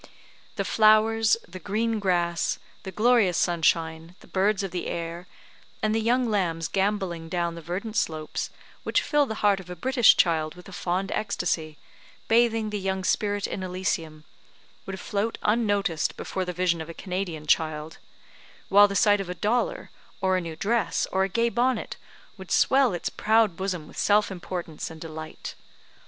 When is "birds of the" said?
4.25-4.87